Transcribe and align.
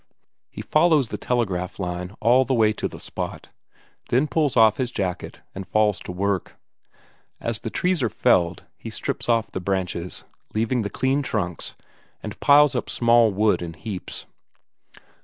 He 0.49 0.63
follows 0.63 1.09
the 1.09 1.17
telegraph 1.19 1.77
line 1.77 2.15
all 2.21 2.43
the 2.43 2.55
way 2.55 2.73
to 2.73 2.87
the 2.87 2.99
spot, 2.99 3.49
then 4.09 4.25
pulls 4.27 4.57
off 4.57 4.77
his 4.77 4.91
jacket 4.91 5.41
and 5.53 5.67
falls 5.67 5.99
to 5.99 6.11
work. 6.11 6.57
As 7.39 7.59
the 7.59 7.69
trees 7.69 8.01
are 8.01 8.09
felled, 8.09 8.63
he 8.77 8.89
strips 8.89 9.29
off 9.29 9.51
the 9.51 9.59
branches, 9.59 10.23
leaving 10.55 10.81
the 10.81 10.89
clean 10.89 11.21
trunks, 11.21 11.75
and 12.23 12.39
piles 12.39 12.73
up 12.73 12.85
the 12.85 12.91
small 12.93 13.29
wood 13.31 13.61
in 13.61 13.73
heaps. 13.75 14.25